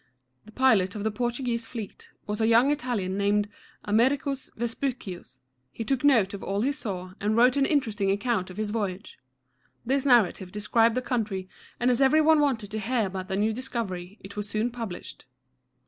The 0.45 0.51
pilot 0.51 0.95
of 0.95 1.03
the 1.03 1.11
Portuguese 1.11 1.67
fleet 1.67 2.09
was 2.25 2.41
a 2.41 2.47
young 2.47 2.71
Italian 2.71 3.17
named 3.19 3.47
A 3.85 3.91
mer´i 3.93 4.19
cus 4.19 4.49
Ves 4.55 4.73
pu´cius. 4.73 5.37
He 5.71 5.83
took 5.83 6.03
note 6.03 6.33
of 6.33 6.41
all 6.41 6.61
he 6.63 6.71
saw, 6.71 7.13
and 7.21 7.37
wrote 7.37 7.55
an 7.55 7.67
interesting 7.67 8.09
account 8.09 8.49
of 8.49 8.57
his 8.57 8.71
voyage. 8.71 9.19
This 9.85 10.03
narrative 10.03 10.51
described 10.51 10.95
the 10.95 11.03
country, 11.03 11.47
and 11.79 11.91
as 11.91 12.01
every 12.01 12.19
one 12.19 12.39
wanted 12.39 12.71
to 12.71 12.79
hear 12.79 13.05
about 13.05 13.27
the 13.27 13.37
new 13.37 13.53
discovery, 13.53 14.17
it 14.23 14.35
was 14.35 14.49
soon 14.49 14.71
published. 14.71 15.25